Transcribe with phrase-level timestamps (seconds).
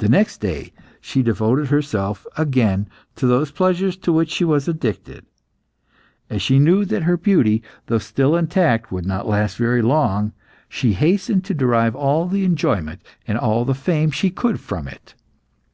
[0.00, 5.24] The next day, she devoted herself again to those pleasures to which she was addicted.
[6.28, 10.34] As she knew that her beauty, though still intact, would not last very long,
[10.68, 15.14] she hastened to derive all the enjoyment and all the fame she could from it.